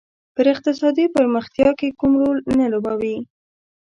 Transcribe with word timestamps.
په 0.35 0.41
اقتصادي 0.53 1.05
پرمختیا 1.15 1.69
کې 1.79 1.87
کوم 1.99 2.13
رول 2.21 2.37
نه 2.59 2.65
لوبوي. 2.73 3.17